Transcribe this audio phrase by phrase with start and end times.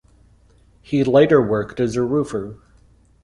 [0.81, 2.57] He later worked as a roofer.